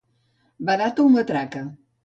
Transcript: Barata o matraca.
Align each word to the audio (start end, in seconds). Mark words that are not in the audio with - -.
Barata 0.69 1.03
o 1.05 1.13
matraca. 1.15 1.61